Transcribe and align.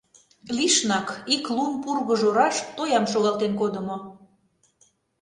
Лишнак 0.55 1.07
ик 1.35 1.45
лум 1.55 1.73
пургыж 1.83 2.21
ораш 2.29 2.55
тоям 2.75 3.05
шогалтен 3.11 3.53
кодымо. 3.59 3.97